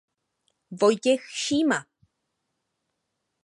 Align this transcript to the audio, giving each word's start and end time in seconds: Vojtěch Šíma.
Vojtěch 0.71 1.21
Šíma. 1.29 1.79